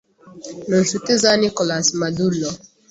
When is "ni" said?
0.67-0.75